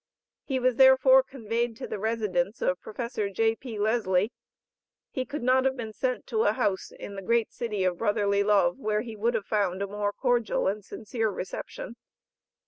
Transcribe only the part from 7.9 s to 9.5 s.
Brotherly Love, where he would have